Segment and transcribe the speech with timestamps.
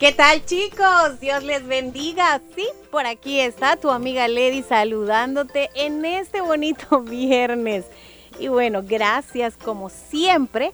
[0.00, 1.20] ¿Qué tal chicos?
[1.20, 2.40] Dios les bendiga.
[2.56, 7.84] Sí, por aquí está tu amiga Lady saludándote en este bonito viernes.
[8.38, 10.72] Y bueno, gracias como siempre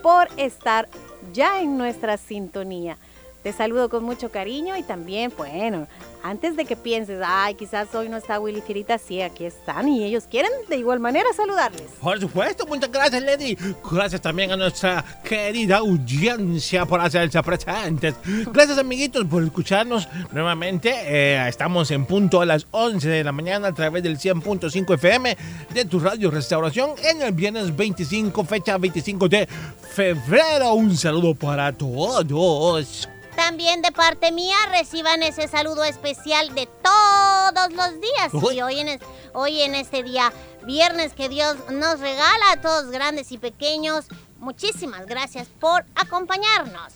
[0.00, 0.88] por estar
[1.32, 2.98] ya en nuestra sintonía.
[3.42, 5.86] Te saludo con mucho cariño y también, bueno,
[6.24, 10.04] antes de que pienses, ay, quizás hoy no está Willy Firita, sí, aquí están y
[10.04, 11.86] ellos quieren de igual manera saludarles.
[12.00, 13.56] Por supuesto, muchas gracias, Lady.
[13.90, 18.14] Gracias también a nuestra querida audiencia por hacerse presentes.
[18.52, 20.92] Gracias, amiguitos, por escucharnos nuevamente.
[20.92, 25.36] Eh, estamos en punto a las 11 de la mañana a través del 100.5 FM
[25.72, 30.74] de tu radio Restauración en el viernes 25, fecha 25 de febrero.
[30.74, 33.08] Un saludo para todos.
[33.38, 38.32] También de parte mía reciban ese saludo especial de todos los días.
[38.32, 38.56] Uy.
[38.56, 39.00] Y hoy en, es-
[39.32, 40.32] hoy en este día,
[40.66, 44.06] viernes que Dios nos regala a todos grandes y pequeños,
[44.40, 46.92] muchísimas gracias por acompañarnos.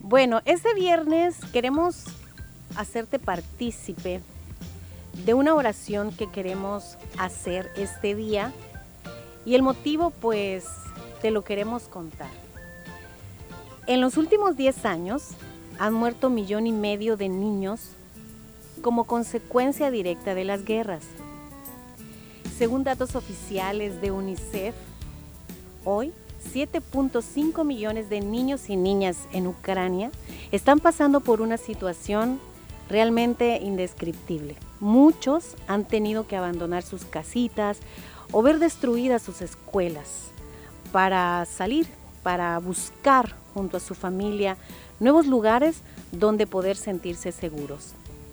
[0.00, 2.06] Bueno, este viernes queremos
[2.74, 4.20] hacerte partícipe
[5.24, 8.52] de una oración que queremos hacer este día
[9.44, 10.64] y el motivo pues
[11.20, 12.30] te lo queremos contar.
[13.86, 15.22] En los últimos 10 años
[15.82, 17.88] han muerto millón y medio de niños
[18.82, 21.02] como consecuencia directa de las guerras.
[22.56, 24.76] Según datos oficiales de UNICEF,
[25.84, 26.12] hoy
[26.54, 30.12] 7.5 millones de niños y niñas en Ucrania
[30.52, 32.38] están pasando por una situación
[32.88, 34.54] realmente indescriptible.
[34.78, 37.78] Muchos han tenido que abandonar sus casitas
[38.30, 40.30] o ver destruidas sus escuelas
[40.92, 41.88] para salir,
[42.22, 44.56] para buscar junto a su familia
[45.00, 45.76] nuevos lugares
[46.12, 47.92] donde poder sentirse seguros.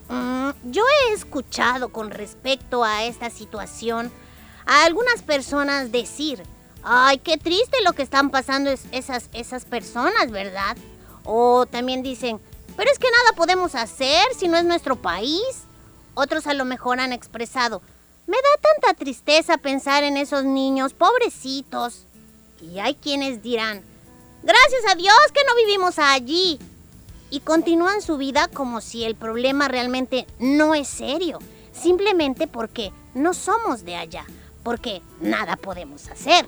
[0.09, 4.11] Mm, yo he escuchado con respecto a esta situación
[4.65, 6.43] a algunas personas decir,
[6.83, 10.77] ay, qué triste lo que están pasando es- esas, esas personas, ¿verdad?
[11.23, 12.39] O también dicen,
[12.75, 15.41] pero es que nada podemos hacer si no es nuestro país.
[16.15, 17.81] Otros a lo mejor han expresado,
[18.27, 22.05] me da tanta tristeza pensar en esos niños, pobrecitos.
[22.61, 23.81] Y hay quienes dirán,
[24.43, 26.59] gracias a Dios que no vivimos allí.
[27.31, 31.37] Y continúan su vida como si el problema realmente no es serio,
[31.71, 34.25] simplemente porque no somos de allá,
[34.63, 36.47] porque nada podemos hacer.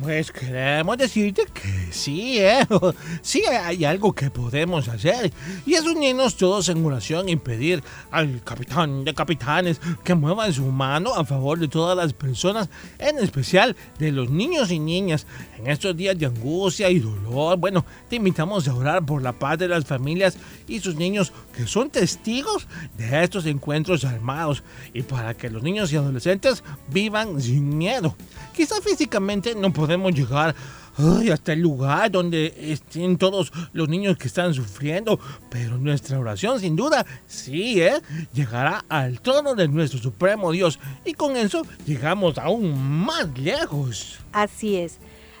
[0.00, 2.66] Pues queremos decirte que sí, ¿eh?
[3.22, 5.32] Sí hay algo que podemos hacer.
[5.64, 10.66] Y es unirnos todos en oración y pedir al capitán de capitanes que muevan su
[10.66, 15.26] mano a favor de todas las personas, en especial de los niños y niñas.
[15.58, 19.58] En estos días de angustia y dolor, bueno, te invitamos a orar por la paz
[19.58, 20.36] de las familias
[20.68, 22.66] y sus niños que son testigos
[22.98, 28.14] de estos encuentros armados y para que los niños y adolescentes vivan sin miedo.
[28.54, 30.54] Quizá físicamente no podemos llegar
[30.98, 35.18] ay, hasta el lugar donde estén todos los niños que están sufriendo.
[35.50, 38.00] Pero nuestra oración, sin duda, sí, ¿eh?
[38.32, 40.78] Llegará al trono de nuestro Supremo Dios.
[41.04, 44.18] Y con eso llegamos aún más lejos.
[44.32, 44.98] Así es.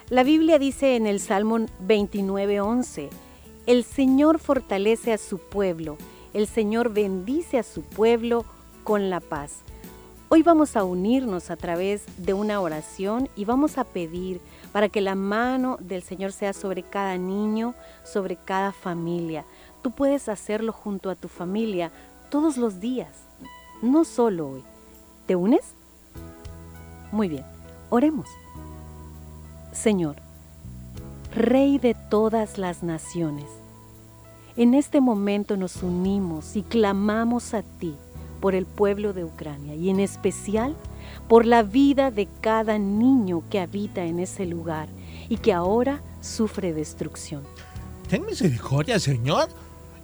[0.08, 3.08] La Biblia dice en el Salmo 29:11,
[3.66, 5.98] el Señor fortalece a su pueblo,
[6.32, 8.44] el Señor bendice a su pueblo
[8.84, 9.65] con la paz.
[10.28, 14.40] Hoy vamos a unirnos a través de una oración y vamos a pedir
[14.72, 19.44] para que la mano del Señor sea sobre cada niño, sobre cada familia.
[19.82, 21.92] Tú puedes hacerlo junto a tu familia
[22.28, 23.12] todos los días,
[23.82, 24.64] no solo hoy.
[25.26, 25.74] ¿Te unes?
[27.12, 27.44] Muy bien,
[27.88, 28.28] oremos.
[29.70, 30.16] Señor,
[31.32, 33.46] Rey de todas las naciones,
[34.56, 37.94] en este momento nos unimos y clamamos a ti
[38.36, 40.76] por el pueblo de Ucrania y en especial
[41.28, 44.88] por la vida de cada niño que habita en ese lugar
[45.28, 47.42] y que ahora sufre destrucción.
[48.08, 49.48] Ten misericordia, Señor,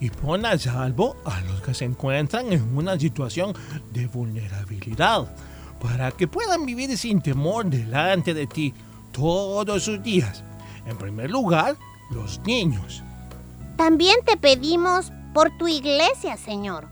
[0.00, 3.54] y pon a salvo a los que se encuentran en una situación
[3.92, 5.32] de vulnerabilidad,
[5.80, 8.74] para que puedan vivir sin temor delante de ti
[9.12, 10.42] todos sus días.
[10.86, 11.76] En primer lugar,
[12.10, 13.02] los niños.
[13.76, 16.88] También te pedimos por tu iglesia, Señor.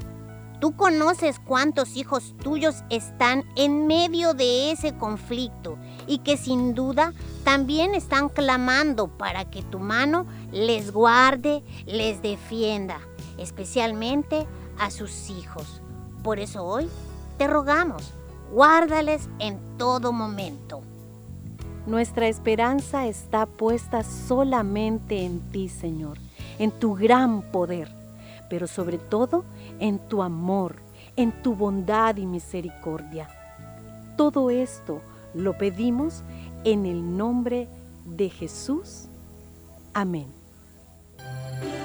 [0.61, 7.15] Tú conoces cuántos hijos tuyos están en medio de ese conflicto y que sin duda
[7.45, 13.01] también están clamando para que tu mano les guarde, les defienda,
[13.39, 14.47] especialmente
[14.79, 15.81] a sus hijos.
[16.23, 16.91] Por eso hoy
[17.39, 18.13] te rogamos,
[18.53, 20.83] guárdales en todo momento.
[21.87, 26.19] Nuestra esperanza está puesta solamente en ti, Señor,
[26.59, 28.00] en tu gran poder,
[28.50, 29.44] pero sobre todo
[29.79, 30.76] en tu amor,
[31.17, 33.29] en tu bondad y misericordia.
[34.17, 35.00] Todo esto
[35.32, 36.23] lo pedimos
[36.64, 37.69] en el nombre
[38.05, 39.06] de Jesús.
[39.94, 40.26] Amén.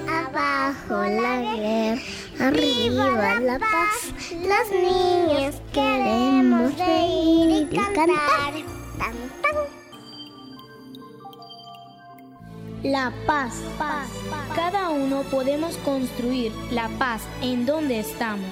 [0.10, 2.02] Abajo la guerra,
[2.40, 4.14] arriba la paz.
[4.32, 8.54] Las niñas queremos reír y cantar.
[8.98, 9.85] Tan, tan.
[12.86, 13.64] La paz.
[14.56, 18.52] Cada uno podemos construir la paz en donde estamos,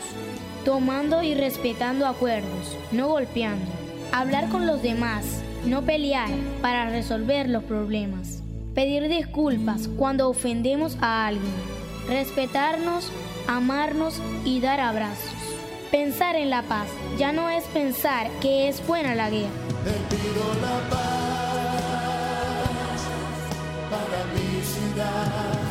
[0.66, 3.68] tomando y respetando acuerdos, no golpeando.
[4.12, 5.24] Hablar con los demás,
[5.66, 6.32] no pelear
[6.64, 8.42] para resolver los problemas.
[8.74, 11.54] Pedir disculpas cuando ofendemos a alguien.
[12.08, 13.12] Respetarnos,
[13.48, 15.32] amarnos y dar abrazos.
[15.92, 16.88] Pensar en la paz
[17.20, 19.52] ya no es pensar que es buena la guerra.
[24.64, 25.64] Cada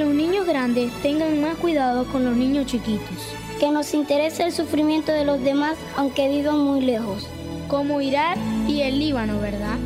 [0.00, 3.34] los niños grandes tengan más cuidado con los niños chiquitos.
[3.60, 7.28] que nos interese el sufrimiento de los demás aunque vivan muy lejos.
[7.68, 9.76] Como Irak y el Líbano, ¿verdad?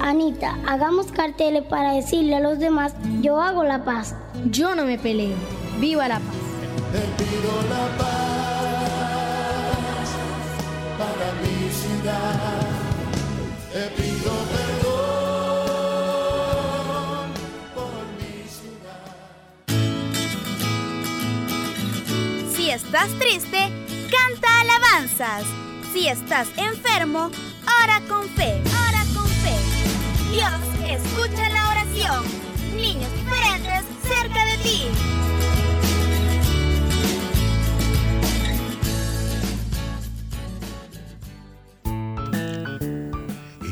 [0.00, 4.14] Anita, hagamos carteles para decirle a los demás, yo hago la paz.
[4.50, 5.36] Yo no me peleo.
[5.80, 6.36] ¡Viva la paz!
[13.96, 14.59] Si
[22.84, 23.70] estás triste,
[24.10, 25.44] canta alabanzas.
[25.92, 27.30] Si estás enfermo,
[27.82, 28.60] ora con fe.
[28.88, 29.56] Ora con fe.
[30.32, 32.24] Dios escucha la oración.
[32.74, 34.88] Niños diferentes cerca de ti.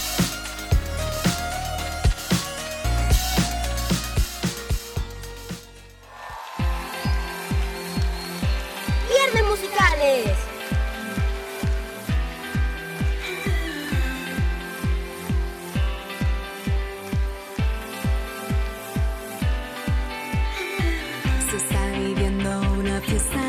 [9.25, 10.37] Viernes musicales.
[21.49, 23.44] Se está viviendo una fiesta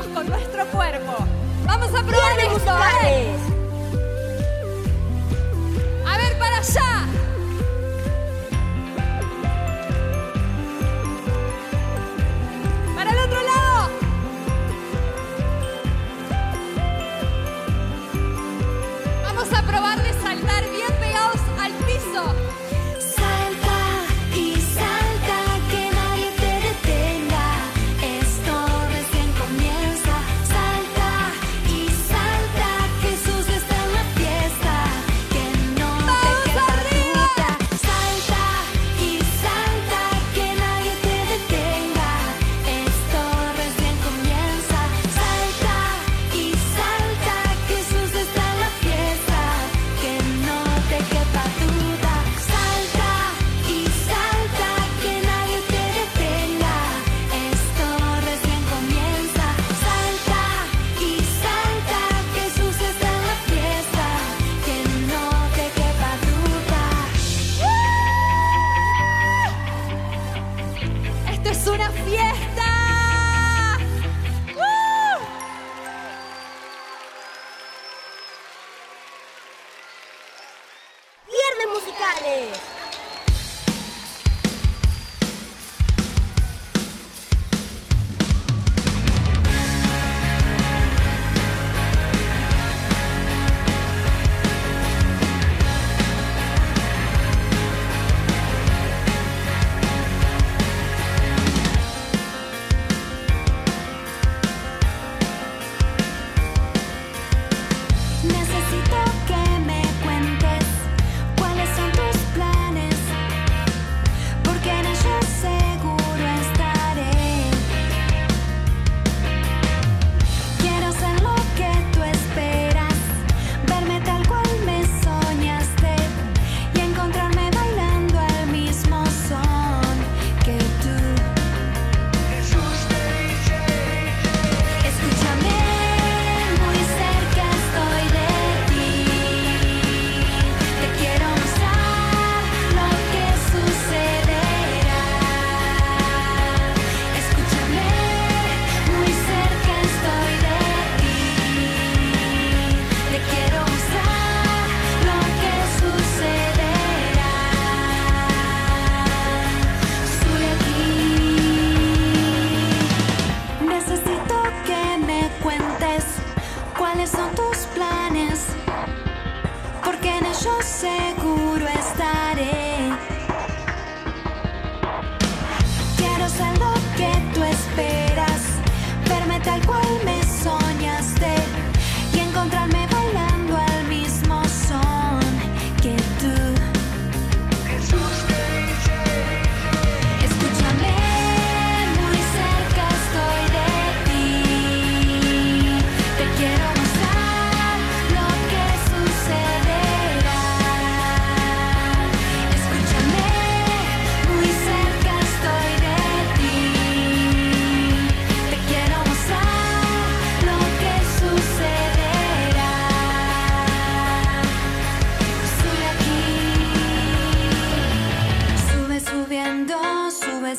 [0.00, 1.26] Dios con nuestro cuerpo.
[1.64, 2.70] Vamos a probar esto,
[3.02, 3.36] ¿eh?
[6.06, 7.06] A ver, para allá.
[12.94, 13.90] Para el otro lado.
[19.24, 22.47] Vamos a probar de saltar bien pegados al piso.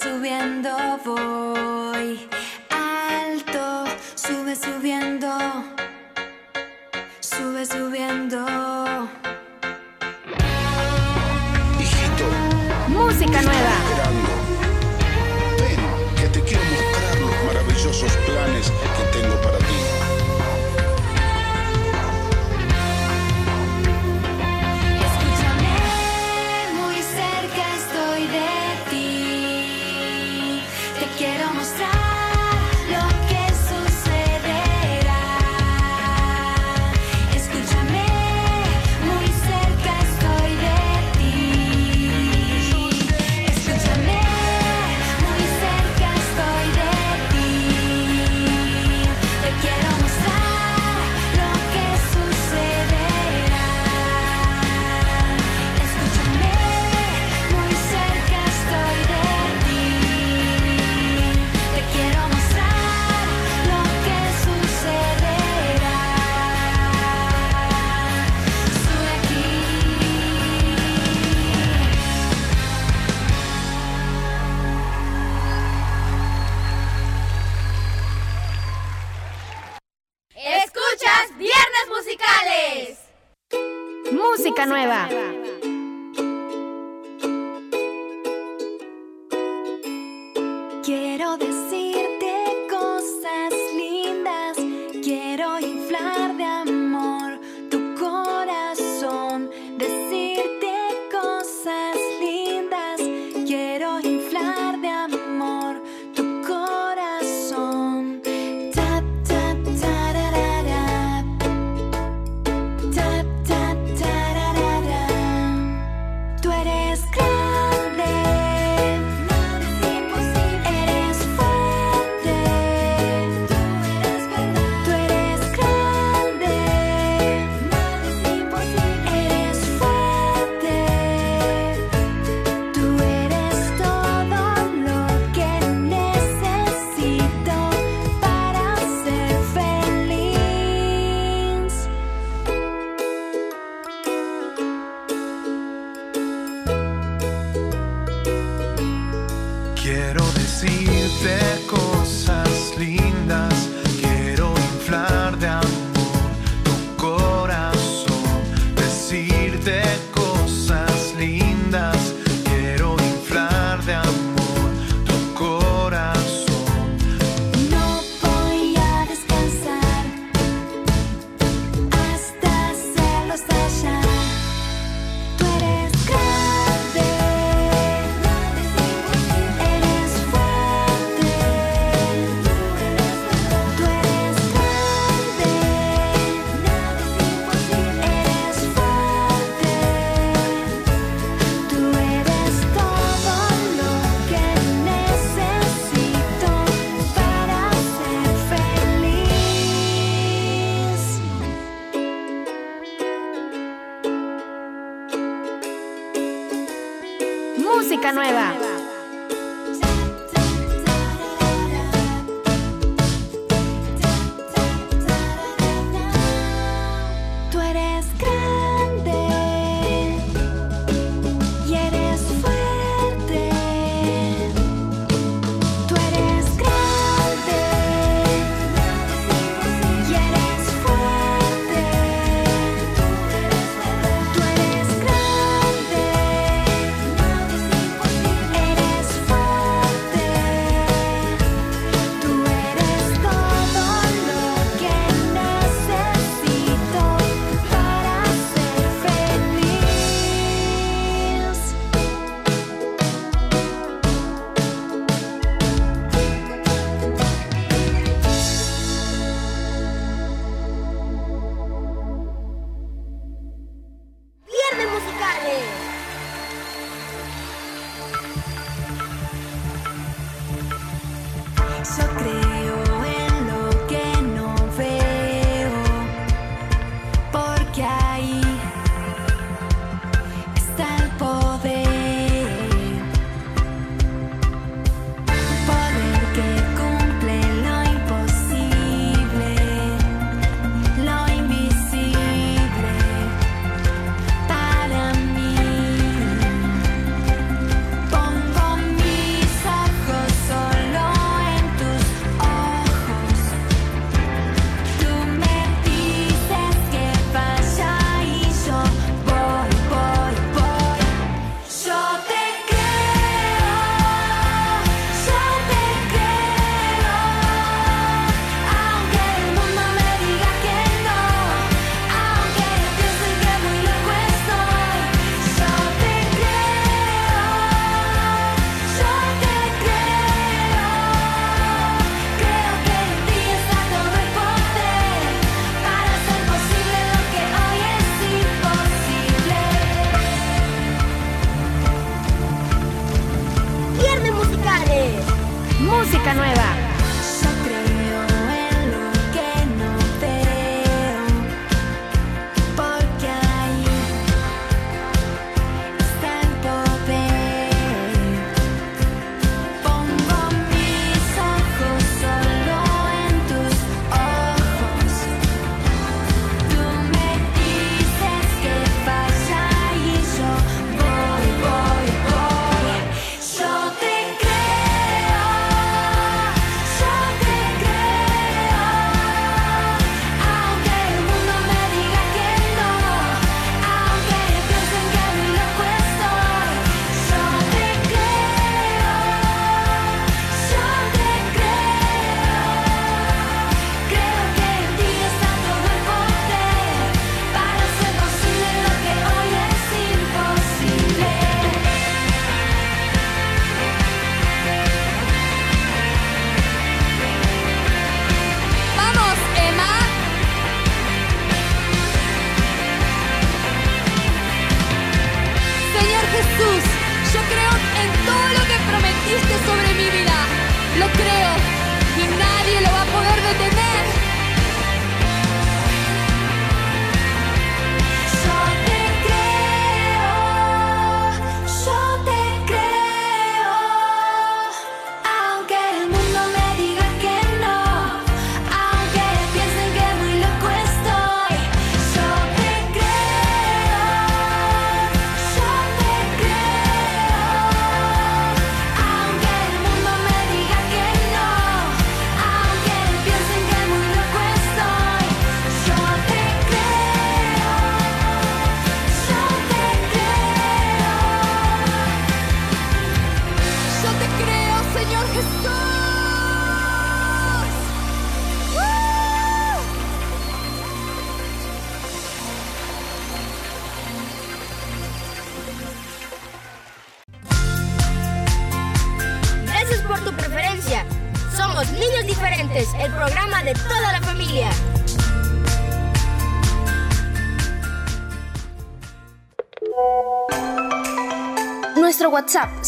[0.09, 1.78] Subiendo, voy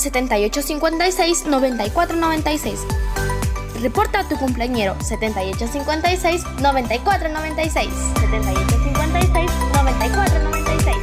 [0.01, 2.79] 7856 9496.
[3.81, 7.89] Reporta a tu cumpleañero 7856 9496.
[8.19, 10.97] 7856 9496.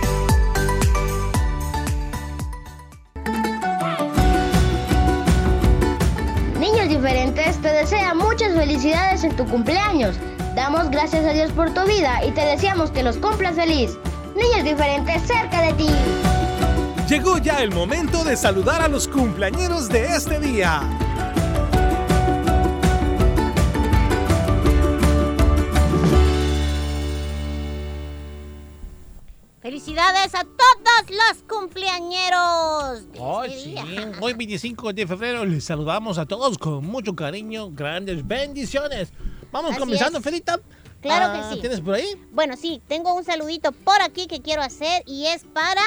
[6.59, 10.17] Niños diferentes, te desea muchas felicidades en tu cumpleaños.
[10.55, 13.97] Damos gracias a Dios por tu vida y te deseamos que los cumplas feliz.
[14.35, 15.89] Niños diferentes cerca de ti.
[17.09, 20.83] Llegó ya el momento de saludar a los cumpleañeros de este día.
[29.61, 33.13] Felicidades a todos los cumpleañeros.
[33.13, 34.13] de Hoy este sí, día.
[34.21, 39.09] hoy 25 de febrero les saludamos a todos con mucho cariño, grandes bendiciones.
[39.51, 40.25] Vamos Así comenzando, es.
[40.25, 40.61] Felita.
[41.01, 41.61] Claro Ah, que sí.
[41.61, 42.07] ¿Tienes por ahí?
[42.33, 45.83] Bueno, sí, tengo un saludito por aquí que quiero hacer y es para.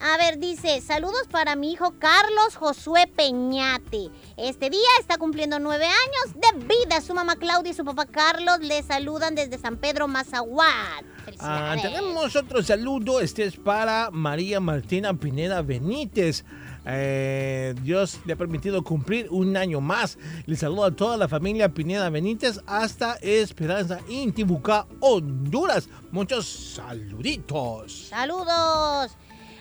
[0.00, 4.10] A ver, dice, saludos para mi hijo Carlos Josué Peñate.
[4.36, 7.00] Este día está cumpliendo nueve años de vida.
[7.00, 11.04] Su mamá Claudia y su papá Carlos le saludan desde San Pedro Mazahuat.
[11.40, 16.44] Ah, tenemos otro saludo, este es para María Martina Pineda Benítez.
[16.86, 20.16] Eh, Dios le ha permitido cumplir un año más.
[20.46, 25.88] Le saludo a toda la familia Pineda Benítez hasta Esperanza Intibucá, Honduras.
[26.12, 28.06] Muchos saluditos.
[28.08, 29.16] Saludos.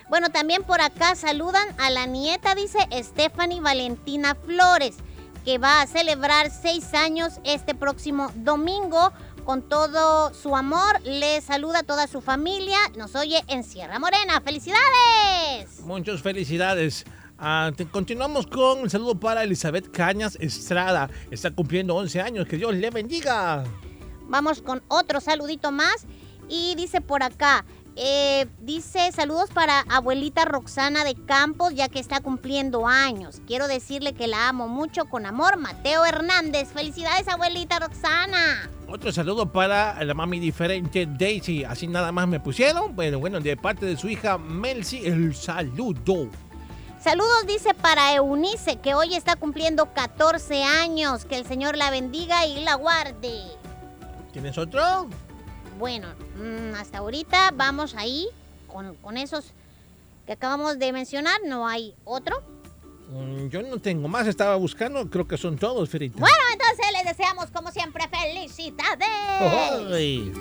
[0.10, 4.96] Bueno, también por acá saludan a la nieta, dice Stephanie Valentina Flores,
[5.44, 9.12] que va a celebrar seis años este próximo domingo.
[9.44, 12.78] Con todo su amor, le saluda a toda su familia.
[12.98, 14.42] Nos oye en Sierra Morena.
[14.42, 15.80] ¡Felicidades!
[15.86, 17.06] Muchas felicidades.
[17.40, 21.10] Ah, te- continuamos con el saludo para Elizabeth Cañas Estrada.
[21.32, 22.46] Está cumpliendo 11 años.
[22.46, 23.64] Que Dios le bendiga.
[24.28, 26.06] Vamos con otro saludito más.
[26.50, 27.64] Y dice por acá,
[28.00, 33.42] eh, dice saludos para abuelita Roxana de Campos, ya que está cumpliendo años.
[33.48, 36.70] Quiero decirle que la amo mucho con amor, Mateo Hernández.
[36.72, 38.70] Felicidades, abuelita Roxana.
[38.88, 41.64] Otro saludo para la mami diferente Daisy.
[41.64, 42.96] Así nada más me pusieron.
[42.96, 46.30] Bueno, bueno, de parte de su hija Melcy, el saludo.
[47.02, 51.26] Saludos dice para Eunice, que hoy está cumpliendo 14 años.
[51.26, 53.42] Que el Señor la bendiga y la guarde.
[54.32, 55.10] ¿Tienes otro?
[55.78, 58.28] Bueno, mm, hasta ahorita vamos ahí
[58.68, 59.54] con, con esos
[60.26, 61.40] que acabamos de mencionar.
[61.46, 62.42] No hay otro.
[63.10, 66.20] Mm, Yo no tengo más, estaba buscando, creo que son todos, Ferita.
[66.20, 69.08] Bueno, entonces les deseamos como siempre felicidades.
[69.40, 70.34] Ay.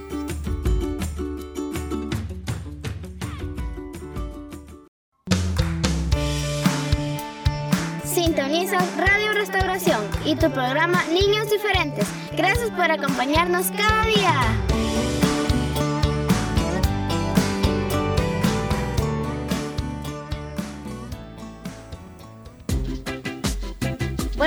[8.04, 12.06] Sintonizas Radio Restauración y tu programa Niños Diferentes.
[12.36, 15.25] Gracias por acompañarnos cada día.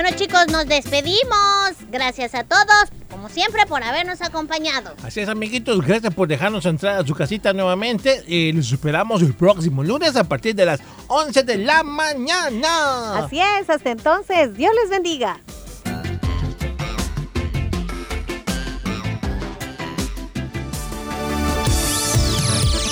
[0.00, 1.72] Bueno chicos, nos despedimos.
[1.90, 4.94] Gracias a todos, como siempre, por habernos acompañado.
[5.02, 8.24] Así es, amiguitos, gracias por dejarnos entrar a su casita nuevamente.
[8.26, 13.18] Y los esperamos el próximo lunes a partir de las 11 de la mañana.
[13.18, 15.38] Así es, hasta entonces, Dios les bendiga.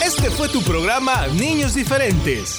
[0.05, 2.59] Este fue tu programa Niños Diferentes.